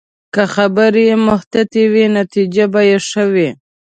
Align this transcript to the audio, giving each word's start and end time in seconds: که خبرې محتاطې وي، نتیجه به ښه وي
که 0.33 0.43
خبرې 0.55 1.05
محتاطې 1.27 1.83
وي، 1.91 2.05
نتیجه 2.17 2.65
به 2.73 2.81
ښه 3.09 3.23
وي 3.33 3.49